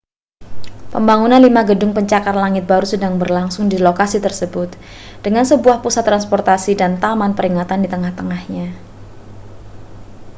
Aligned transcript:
pembangunan 0.93 1.37
lima 1.47 1.61
gedung 1.69 1.91
pencakar 1.97 2.33
langit 2.43 2.63
baru 2.71 2.85
sedang 2.93 3.13
berlangsung 3.21 3.65
di 3.71 3.77
lokasi 3.87 4.17
tersebut 4.25 4.69
dengan 5.25 5.45
sebuah 5.51 5.77
pusat 5.85 6.03
transportasi 6.09 6.71
dan 6.81 6.91
taman 7.03 7.31
peringatan 7.37 7.79
di 7.85 7.89
tengah-tengahnya 7.93 8.67